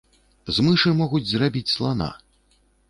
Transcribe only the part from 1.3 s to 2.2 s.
зрабіць слана.